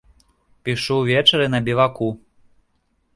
Пішу 0.69 0.97
ўвечары 1.01 1.45
на 1.55 1.59
біваку. 1.67 2.07